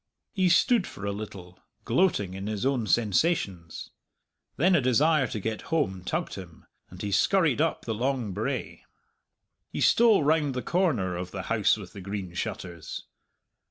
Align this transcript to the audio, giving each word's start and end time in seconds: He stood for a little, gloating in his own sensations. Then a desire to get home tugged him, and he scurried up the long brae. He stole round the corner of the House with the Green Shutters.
He 0.33 0.49
stood 0.49 0.87
for 0.87 1.05
a 1.05 1.11
little, 1.11 1.59
gloating 1.85 2.33
in 2.33 2.47
his 2.47 2.65
own 2.65 2.87
sensations. 2.87 3.91
Then 4.57 4.73
a 4.73 4.81
desire 4.81 5.27
to 5.27 5.39
get 5.39 5.61
home 5.69 6.03
tugged 6.03 6.33
him, 6.33 6.65
and 6.89 6.99
he 7.03 7.11
scurried 7.11 7.61
up 7.61 7.85
the 7.85 7.93
long 7.93 8.31
brae. 8.33 8.83
He 9.69 9.79
stole 9.79 10.23
round 10.23 10.55
the 10.55 10.63
corner 10.63 11.15
of 11.15 11.29
the 11.29 11.43
House 11.53 11.77
with 11.77 11.93
the 11.93 12.01
Green 12.01 12.33
Shutters. 12.33 13.03